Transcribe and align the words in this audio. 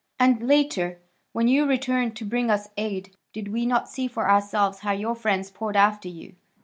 And 0.19 0.47
later, 0.47 0.99
when 1.31 1.47
you 1.47 1.67
returned 1.67 2.15
to 2.15 2.25
bring 2.25 2.49
us 2.49 2.69
aid, 2.75 3.15
did 3.33 3.49
we 3.49 3.67
not 3.67 3.87
see 3.87 4.07
for 4.07 4.27
ourselves 4.27 4.79
how 4.79 4.93
your 4.93 5.13
friends 5.13 5.51
poured 5.51 5.75
after 5.75 6.07
you? 6.09 6.35